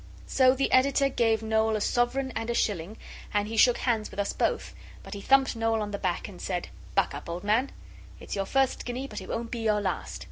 So 0.25 0.55
the 0.55 0.71
Editor 0.71 1.09
gave 1.09 1.43
Noel 1.43 1.75
a 1.75 1.79
sovereign 1.79 2.31
and 2.35 2.49
a 2.49 2.55
shilling, 2.55 2.97
and 3.31 3.47
he 3.47 3.55
shook 3.55 3.77
hands 3.77 4.09
with 4.09 4.19
us 4.19 4.33
both, 4.33 4.73
but 5.03 5.13
he 5.13 5.21
thumped 5.21 5.55
Noel 5.55 5.79
on 5.79 5.91
the 5.91 5.99
back 5.99 6.27
and 6.27 6.41
said 6.41 6.69
'Buck 6.95 7.13
up, 7.13 7.29
old 7.29 7.43
man! 7.43 7.71
It's 8.19 8.35
your 8.35 8.47
first 8.47 8.83
guinea, 8.83 9.05
but 9.05 9.21
it 9.21 9.29
won't 9.29 9.51
be 9.51 9.59
your 9.59 9.79
last. 9.79 10.19